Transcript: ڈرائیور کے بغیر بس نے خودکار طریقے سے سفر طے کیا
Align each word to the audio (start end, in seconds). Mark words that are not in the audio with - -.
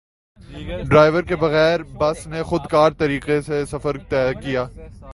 ڈرائیور 0.89 1.23
کے 1.23 1.35
بغیر 1.35 1.83
بس 1.97 2.25
نے 2.27 2.41
خودکار 2.43 2.91
طریقے 2.97 3.39
سے 3.41 3.63
سفر 3.65 3.97
طے 4.09 4.23
کیا 4.43 4.65